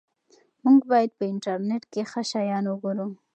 [0.65, 3.07] موږ باید په انټرنیټ کې ښه شیان وګورو.